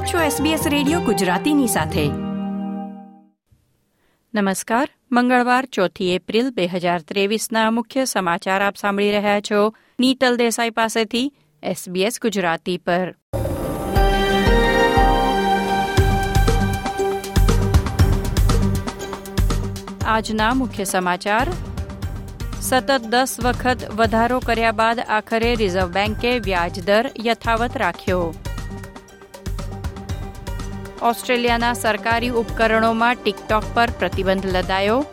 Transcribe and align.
આપ 0.00 0.06
છો 0.06 0.44
SBS 0.44 0.68
radio 0.68 1.00
ગુજરાતીની 1.00 1.66
સાથે. 1.66 2.08
નમસ્કાર. 4.34 4.88
મંગળવાર, 5.12 5.64
ચોથી 5.64 6.14
એપ્રિલ 6.14 6.50
બે 6.50 6.66
હજાર 6.66 7.00
ત્રેવીસના 7.00 7.70
મુખ્ય 7.70 8.04
સમાચાર 8.04 8.62
આપ 8.62 8.76
સાંભળી 8.76 9.12
રહ્યા 9.12 9.40
છો 9.40 9.74
નીતલ 10.00 10.36
દેસાઈ 10.36 10.70
પાસેથી 10.70 11.32
SBS 11.64 12.12
ગુજરાતી 12.22 12.78
પર. 12.78 13.14
આજના 20.06 20.54
મુખ્ય 20.54 20.84
સમાચાર. 20.84 21.48
સતત 22.60 23.02
દસ 23.08 23.36
વખત 23.44 23.78
વધારો 23.96 24.40
કર્યા 24.40 24.72
બાદ 24.72 25.00
આખરે 25.08 25.54
રિઝર્વ 25.54 25.86
બેન્કે 25.86 26.38
વ્યાજદર 26.38 27.10
યથાવત 27.26 27.76
રાખ્યો. 27.76 28.34
ઓસ્ટ્રેલિયાના 31.02 31.72
સરકારી 31.72 32.28
ઉપકરણોમાં 32.28 33.14
ટિકટોક 33.14 33.64
પર 33.74 33.90
પ્રતિબંધ 33.98 34.46
લદાયો. 34.46 35.04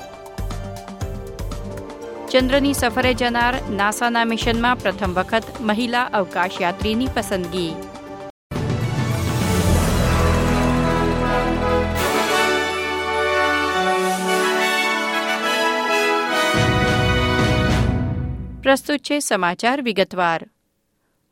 ચંદ્રની 2.31 2.73
સફરે 2.73 3.13
જનાર 3.13 3.53
નાસાના 3.71 4.25
મિશનમાં 4.25 4.77
પ્રથમ 4.77 5.13
વખત 5.13 5.43
મહિલા 5.61 6.03
અવકાશયાત્રીની 6.03 7.07
પસંદગી. 7.13 7.75
પ્રસ્તુત 18.63 18.99
છે 18.99 19.19
સમાચાર 19.19 19.81
વિગતવાર. 19.81 20.47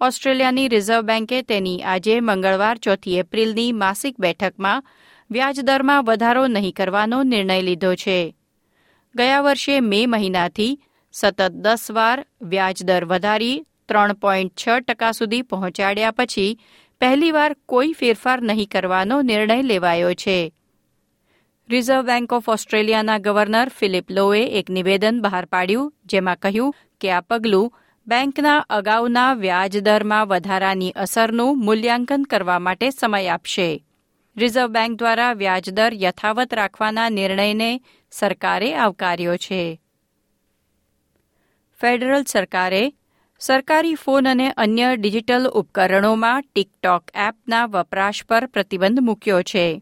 ઓસ્ટ્રેલિયાની 0.06 0.68
રિઝર્વ 0.68 1.02
બેન્કે 1.02 1.42
તેની 1.42 1.84
આજે 1.84 2.20
મંગળવાર 2.20 2.78
ચોથી 2.78 3.18
એપ્રિલની 3.18 3.72
માસિક 3.72 4.16
બેઠકમાં 4.20 4.84
વ્યાજદરમાં 5.32 6.06
વધારો 6.06 6.48
નહીં 6.48 6.74
કરવાનો 6.74 7.24
નિર્ણય 7.24 7.62
લીધો 7.62 7.96
છે. 7.96 8.36
ગયા 9.16 9.42
વર્ષે 9.42 9.80
મે 9.80 10.06
મહિનાથી 10.06 10.80
સતત 11.12 11.42
દસ 11.42 11.88
વાર 11.92 12.26
વ્યાજદર 12.42 13.06
વધારી 13.06 13.66
ત્રણ 13.88 14.14
પોઈન્ટ 14.14 14.52
છ 14.56 14.80
ટકા 14.80 15.12
સુધી 15.12 15.42
પહોંચાડ્યા 15.42 16.12
પછી 16.12 16.60
પહેલીવાર 17.00 17.56
કોઈ 17.66 17.94
ફેરફાર 17.94 18.42
નહીં 18.42 18.68
કરવાનો 18.68 19.22
નિર્ણય 19.22 19.62
લેવાયો 19.62 20.14
છે. 20.14 20.54
રિઝર્વ 21.70 22.02
બેન્ક 22.02 22.34
ઓફ 22.34 22.50
ઓસ્ટ્રેલિયાના 22.50 23.18
ગવર્નર 23.18 23.70
ફિલિપ 23.70 24.12
લોએ 24.12 24.46
એક 24.46 24.70
નિવેદન 24.70 25.22
બહાર 25.22 25.46
પાડ્યું, 25.46 25.94
જેમાં 26.06 26.36
કહ્યું 26.36 26.76
કે 27.02 27.12
આ 27.12 27.22
પગલું 27.22 27.74
બેંકના 28.08 28.66
અગાઉના 28.70 29.34
વ્યાજદરમાં 29.34 30.28
વધારાની 30.28 30.92
અસરનું 30.92 31.60
મૂલ્યાંકન 31.66 32.24
કરવા 32.24 32.60
માટે 32.60 32.90
સમય 32.90 33.28
આપશે. 33.28 33.86
રિઝર્વ 34.38 34.68
બેંક 34.68 35.00
દ્વારા 35.00 35.34
વ્યાજદર 35.34 35.94
યથાવત 35.94 36.54
રાખવાના 36.54 37.10
નિર્ણયને 37.10 37.82
સરકારે 38.12 38.76
આવકાર્યો 38.76 39.38
છે. 39.38 39.80
ફેડરલ 41.82 42.24
સરકારે 42.24 42.94
સરકારી 43.40 43.96
ફોન 43.96 44.30
અને 44.30 44.52
અન્ય 44.58 44.96
ડિજિટલ 44.96 45.48
ઉપકરણોમાં 45.48 46.42
ટિકટોક 46.42 47.04
એપના 47.16 47.66
વપરાશ 47.66 48.24
પર 48.30 48.46
પ્રતિબંધ 48.46 49.00
મૂક્યો 49.00 49.42
છે. 49.42 49.82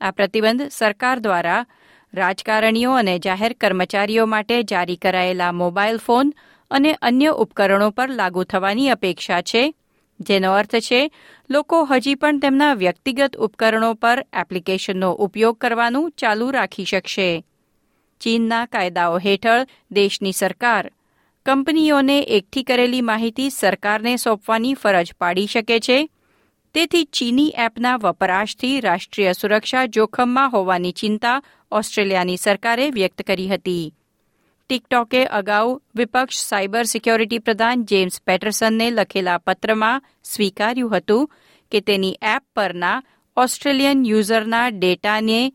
આ 0.00 0.10
પ્રતિબંધ 0.10 0.62
સરકાર 0.70 1.18
દ્વારા 1.18 1.66
રાજકારણીઓ 2.14 2.92
અને 2.92 3.18
જાહેર 3.18 3.52
કર્મચારીઓ 3.52 4.26
માટે 4.26 4.62
જારી 4.62 4.96
કરાયેલા 4.96 5.52
મોબાઈલ 5.52 5.96
ફોન 5.98 6.34
અને 6.70 6.92
અન્ય 7.02 7.26
ઉપકરણો 7.26 7.90
પર 7.90 8.10
લાગુ 8.10 8.44
થવાની 8.44 8.88
અપેક્ષા 8.88 9.42
છે. 9.42 9.74
જેનો 10.20 10.52
અર્થ 10.52 10.76
છે, 10.76 11.10
લોકો 11.50 11.84
હજી 11.84 12.14
પણ 12.14 12.38
તેમના 12.38 12.74
વ્યક્તિગત 12.74 13.36
ઉપકરણો 13.36 13.94
પર 13.94 14.26
એપ્લિકેશનનો 14.40 15.12
ઉપયોગ 15.12 15.58
કરવાનું 15.58 16.10
ચાલુ 16.10 16.50
રાખી 16.50 16.84
શકશે. 16.84 17.44
ચીનના 18.20 18.66
કાયદાઓ 18.66 19.18
હેઠળ 19.18 19.66
દેશની 19.90 20.32
સરકાર 20.32 20.92
કંપનીઓને 21.46 22.20
એકઠી 22.20 22.62
કરેલી 22.62 23.00
માહિતી 23.00 23.50
સરકારને 23.50 24.16
સોંપવાની 24.16 24.74
ફરજ 24.74 25.12
પાડી 25.18 25.46
શકે 25.46 25.80
છે. 25.80 26.08
તેથી 26.74 27.04
ચીની 27.04 27.54
એપના 27.56 27.96
વપરાશથી 27.96 28.80
રાષ્ટ્રીય 28.80 29.32
સુરક્ષા 29.32 29.86
જોખમમાં 29.86 30.50
હોવાની 30.50 30.92
ચિંતા 30.92 31.42
ઓસ્ટ્રેલિયાની 31.72 32.36
સરકારે 32.36 32.90
વ્યક્ત 32.90 33.22
કરી 33.22 33.48
હતી. 33.48 33.94
ટિકટોકે 34.70 35.26
અગાઉ 35.26 35.80
વિપક્ષ 35.94 36.44
સાયબર 36.48 36.84
સિક્યોરિટી 36.84 37.38
પ્રધાન 37.38 37.84
જેમ્સ 37.84 38.20
પેટરસનને 38.26 38.90
લખેલા 38.90 39.38
પત્રમાં 39.38 40.04
સ્વીકાર્યું 40.24 40.96
હતું 40.96 41.30
કે 41.72 41.80
તેની 41.80 42.18
એપ 42.22 42.42
પરના 42.56 43.02
ઓસ્ટ્રેલિયન 43.36 44.04
યુઝરના 44.06 44.70
ડેટાને 44.70 45.52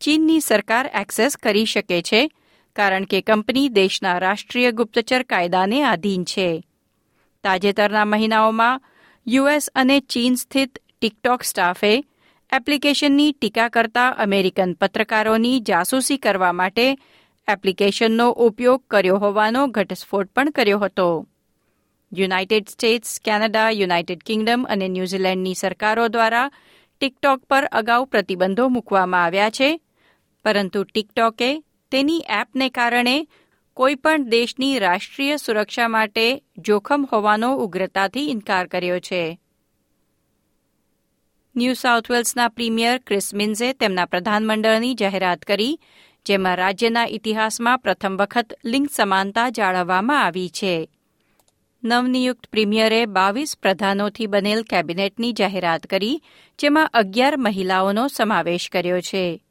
ચીનની 0.00 0.40
સરકાર 0.40 0.90
એક્સેસ 0.94 1.36
કરી 1.36 1.64
શકે 1.64 2.02
છે, 2.02 2.30
કારણ 2.76 3.04
કે 3.04 3.20
કંપની 3.20 3.68
દેશના 3.68 4.18
રાષ્ટ્રીય 4.18 4.70
ગુપ્તચર 4.70 5.22
કાયદાને 5.22 5.84
આધીન 5.84 6.24
છે. 6.24 6.64
તાજેતરના 7.44 8.04
મહિનાઓમાં 8.04 8.82
યુએસ 9.26 9.70
અને 9.74 10.00
ચીન 10.00 10.34
સ્થિત 10.34 10.78
ટિકટોક 11.00 11.42
સ્ટાફે 11.42 12.04
એપ્લિકેશનની 12.52 13.32
ટીકા 13.32 13.68
કરતા 13.68 14.08
અમેરિકન 14.08 14.72
પત્રકારોની 14.72 15.60
જાસૂસી 15.60 16.16
કરવા 16.16 16.52
માટે 16.52 16.98
એપ્લિકેશનનો 17.48 18.30
ઉપયોગ 18.30 18.82
કર્યો 18.90 19.16
હોવાનો 19.16 19.66
ઘટસ્ફોટ 19.66 20.28
પણ 20.28 20.50
કર્યો 20.50 20.78
હતો. 20.78 21.28
United 22.12 22.68
States, 22.68 23.20
Canada, 23.24 23.70
United 23.70 24.22
Kingdom 24.26 24.66
અને 24.70 24.88
ન્યૂઝીલેન્ડની 24.88 25.54
સરકારો 25.54 26.08
દ્વારા 26.08 26.50
ટિકટોક 27.00 27.44
પર 27.44 27.64
અગાઉ 27.64 28.04
પ્રતિબંધો 28.04 28.68
મૂકવામાં 28.68 29.24
આવ્યા 29.24 29.50
છે. 29.50 29.80
પરંતુ 30.44 30.82
ટિકટોકે 30.82 31.62
તેની 31.90 32.24
એપને 32.28 32.68
કારણે 32.68 33.28
કોઈપણ 33.74 34.22
દેશની 34.22 34.78
રાષ્ટ્રીય 34.78 35.36
સુરક્ષા 35.36 35.88
માટે 35.88 36.42
જોખમ 36.58 37.04
હોવાનો 37.12 37.56
ઉગ્રતાથી 37.56 38.30
ઇનકાર 38.30 38.66
કર્યો 38.66 39.00
છે. 39.00 39.40
ન્યૂ 41.56 41.72
સાઉથ 41.72 42.10
વેલ્સના 42.10 42.48
પ્રીમિયર 42.48 42.98
ક્રિસ 42.98 43.34
મિન્ઝે 43.34 43.72
તેમના 43.72 44.04
પ્રધાનમંડળની 44.04 44.94
જાહેરાત 44.94 45.42
કરી 45.42 45.80
જેમાં 46.28 46.56
રાજ્યના 46.56 47.06
ઇતિહાસમાં 47.10 47.78
પ્રથમ 47.78 48.16
વખત 48.16 48.52
લિંગ 48.64 48.88
સમાનતા 48.92 49.48
જાળવવામાં 49.48 50.24
આવી 50.24 50.48
છે. 50.48 50.90
નવનિયુક્ત 51.84 52.46
પ્રીમિયરે 52.46 53.06
બાવીસ 53.06 53.56
પ્રધાનોથી 53.62 54.26
બનેલ 54.26 54.62
કેબિનેટની 54.62 55.32
જાહેરાત 55.32 55.86
કરી, 55.86 56.22
જેમાં 56.58 56.90
અગિયાર 56.94 57.36
મહિલાઓનો 57.36 58.08
સમાવેશ 58.08 58.68
કર્યો 58.70 59.00
છે. 59.00 59.42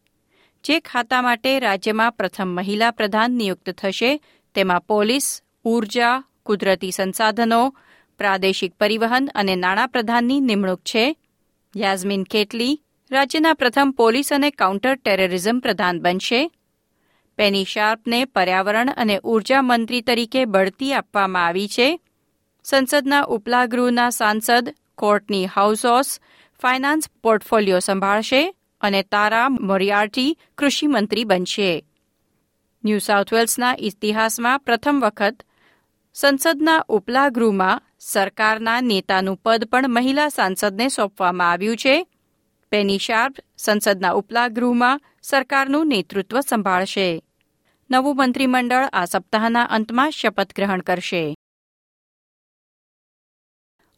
જે 0.64 0.80
ખાતા 0.80 1.22
માટે 1.22 1.60
રાજ્યમાં 1.60 2.12
પ્રથમ 2.12 2.48
મહિલા 2.48 2.92
પ્રધાન 2.92 3.32
નિયુક્ત 3.32 3.70
થશે, 3.70 4.22
તેમાં 4.56 4.82
પોલીસ, 4.82 5.42
ઊર્જા, 5.66 6.24
કુદરતી 6.46 6.92
સંસાધનો, 6.92 7.74
પ્રાદેશિક 8.18 8.74
પરિવહન 8.74 9.30
અને 9.36 9.56
નાણાં 9.56 9.88
પ્રધાનની 9.88 10.40
નિમણૂક 10.40 10.80
છે. 10.80 11.16
યાઝમીન 11.78 12.24
કેટલી 12.24 12.82
રાજ્યના 13.12 13.54
પ્રથમ 13.54 13.92
પોલીસ 13.92 14.34
અને 14.34 14.50
કાઉન્ટર 14.52 14.96
ટેરરિઝમ 14.96 15.60
પ્રધાન 15.60 16.00
બનશે. 16.00 16.52
પેની 17.38 17.66
શાર્પને 17.66 18.26
પર્યાવરણ 18.26 18.94
અને 18.98 19.20
ઊર્જા 19.20 19.62
મંત્રી 19.62 20.02
તરીકે 20.02 20.46
બઢતી 20.46 20.94
આપવામાં 20.94 21.46
આવી 21.46 21.68
છે. 21.68 22.00
સંસદના 22.64 23.24
ઉપલા 23.24 23.66
ગૃહના 23.66 24.10
સાંસદ 24.10 24.76
કોર્ટની 24.96 25.46
હાઉસઓસ 25.46 26.20
ફાઇનાન્સ 26.62 27.10
પોર્ટફોલિયો 27.24 27.80
સંભાળશે 27.80 28.56
અને 28.82 29.04
તારા 29.04 29.50
મોરિયાર્ટી 29.50 30.38
કૃષિમંત્રી 30.58 31.24
બનશે. 31.24 31.86
ન્યૂ 32.86 33.00
સાઉથ 33.00 33.34
વેલ્સના 33.34 33.76
ઇતિહાસમાં 33.80 34.60
પ્રથમ 34.60 35.00
વખત 35.00 35.44
સંસદના 36.14 36.84
ઉપલા 36.90 37.30
ગૃહમાં 37.30 37.82
સરકારના 38.00 38.82
નેતાનું 38.82 39.40
પદ 39.44 39.66
પણ 39.66 39.90
મહિલા 39.90 40.30
સાંસદને 40.30 40.88
સોંપવામાં 40.88 41.52
આવ્યું 41.52 41.78
છે. 41.78 42.08
પેની 42.72 42.98
શાર્પ 42.98 43.36
સંસદના 43.58 44.12
ઉપલા 44.12 44.48
ગૃહમાં 44.48 45.02
સરકારનું 45.22 45.88
નેતૃત્વ 45.88 46.40
સંભાળશે. 46.40 47.22
નવું 47.92 48.16
મંત્રીમંડળ 48.16 48.86
આ 48.94 49.06
સપ્તાહના 49.06 49.64
અંતમાં 49.64 50.12
શપથ 50.12 50.56
ગ્રહણ 50.56 50.80
કરશે. 50.80 51.36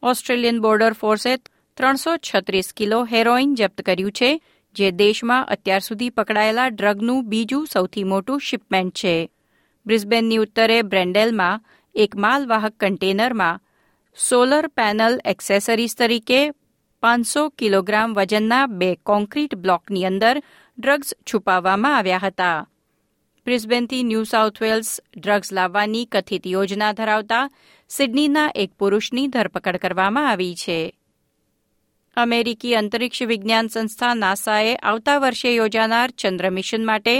ઓસ્ટ્રેલિયન 0.03 0.61
બોર્ડર 0.61 0.93
ફોર્સે 0.93 1.37
ત્રણસો 1.77 2.17
છત્રીસ 2.17 2.73
કિલો 2.73 3.03
હેરોઇન 3.03 3.55
જપ્ત 3.55 3.81
કર્યું 3.81 4.11
છે, 4.11 4.41
જે 4.73 4.91
દેશમાં 4.91 5.45
અત્યાર 5.45 5.79
સુધી 5.79 6.09
પકડાયેલા 6.09 6.67
ડ્રગનું 6.67 7.29
બીજું 7.29 7.67
સૌથી 7.67 8.03
મોટું 8.03 8.39
શિપમેન્ટ 8.39 8.95
છે. 8.95 9.29
બ્રિસ્બેનની 9.85 10.37
ઉત્તરે 10.37 10.81
બ્રેન્ડેલમાં 10.81 11.61
એક 11.95 12.15
માલવાહક 12.15 12.73
કન્ટેનરમાં 12.79 13.59
સોલર 14.29 14.67
પેનલ 14.67 15.19
એક્સેસરીઝ 15.25 15.95
તરીકે 15.95 16.51
પાંચસો 16.99 17.49
કિલોગ્રામ 17.49 18.13
વજનના 18.13 18.65
બે 18.65 18.95
કોન્ક્રીટ 18.95 19.55
બ્લોકની 19.55 20.05
અંદર 20.05 20.41
ડ્રગ્સ 20.77 21.15
છુપાવવામાં 21.33 21.97
આવ્યા 21.97 22.17
હતા. 22.17 22.68
બ્રિસ્બેનથી 23.49 24.03
ન્યૂ 24.03 24.23
સાઉથ 24.23 24.61
વેલ્સ 24.61 25.01
ડ્રગ્સ 25.17 25.53
લાવવાની 25.53 26.05
કથિત 26.05 26.47
યોજના 26.47 26.91
ધરાવતા 26.91 27.49
સિડનીના 27.89 28.51
એક 28.55 28.71
પુરુષની 28.79 29.27
ધરપકડ 29.27 29.77
કરવામાં 29.77 30.29
આવી 30.29 30.55
છે. 30.55 30.93
અમેરિકી 32.17 32.75
અંતરિક્ષ 32.75 33.21
વિજ્ઞાન 33.21 33.67
સંસ્થા 33.67 34.13
નાસાએ 34.13 34.75
આવતા 34.75 35.17
વર્ષે 35.17 35.55
યોજાનાર 35.55 36.11
ચંદ્ર 36.11 36.49
મિશન 36.49 36.85
માટે 36.85 37.15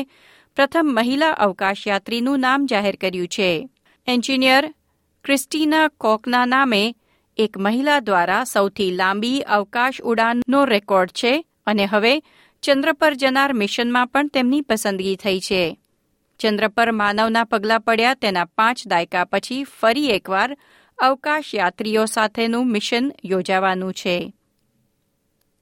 પ્રથમ 0.55 0.85
મહિલા 0.91 1.31
અવકાશયાત્રીનું 1.31 2.39
નામ 2.39 2.65
જાહેર 2.65 2.95
કર્યું 2.95 3.27
છે. 3.27 3.69
એન્જિનિયર 4.07 4.73
ક્રિસ્ટીના 5.23 5.87
કોકના 5.87 6.45
નામે 6.45 6.95
એક 7.37 7.57
મહિલા 7.57 7.99
દ્વારા 7.99 8.43
સૌથી 8.43 8.91
લાંબી 8.91 9.41
અવકાશ 9.41 10.01
ઉડાનનો 10.01 10.65
રેકોર્ડ 10.65 11.09
છે 11.09 11.45
અને 11.67 11.85
હવે 11.85 12.19
ચંદ્ર 12.61 12.93
પર 12.93 13.13
જનાર 13.13 13.53
મિશનમાં 13.53 14.07
પણ 14.07 14.27
તેમની 14.27 14.61
પસંદગી 14.61 15.15
થઈ 15.15 15.39
છે. 15.39 15.79
ચંદ્ર 16.39 16.68
પર 16.68 16.91
માનવના 16.91 17.44
પગલાં 17.44 17.81
પડ્યા 17.81 18.13
તેના 18.13 18.45
પાંચ 18.45 18.88
દાયકા 18.88 19.25
પછી 19.25 19.63
ફરી 19.63 20.09
એકવાર 20.09 20.57
અવકાશ 20.97 21.56
યાત્રીઓ 21.56 22.06
સાથેનું 22.06 22.71
મિશન 22.71 23.12
યોજાવાનું 23.25 23.94
છે. 23.94 24.33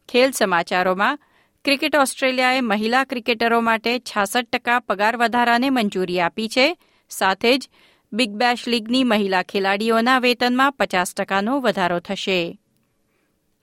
ખેલ 0.10 0.32
સમાચારોમાં, 0.32 1.20
ક્રિકેટ 1.66 1.96
ઓસ્ટ્રેલિયાએ 1.96 2.62
મહિલા 2.62 3.04
ક્રિકેટરો 3.04 3.62
માટે 3.62 4.00
છાસઠ 4.00 4.46
ટકા 4.46 4.80
પગાર 4.80 5.18
વધારાને 5.18 5.70
મંજૂરી 5.70 6.20
આપી 6.20 6.48
છે. 6.48 6.78
સાથે 7.10 7.58
જ, 7.58 7.70
બિગ 8.14 8.32
બેશ 8.32 8.68
લીગની 8.68 9.04
મહિલા 9.04 9.44
ખેલાડીઓના 9.44 10.20
વેતનમાં 10.20 10.72
પચાસ 10.72 11.14
ટકાનો 11.14 11.60
વધારો 11.60 12.00
થશે. 12.00 12.60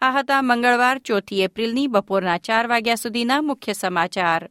આ 0.03 0.11
હતા 0.11 0.43
મંગળવાર, 0.43 0.99
ચોથી 0.99 1.43
એપ્રિલની 1.43 1.87
બપોરના 1.87 2.39
ચાર 2.39 2.67
વાગ્યા 2.67 2.95
સુધીના 2.95 3.43
મુખ્ય 3.43 3.73
સમાચાર. 3.73 4.51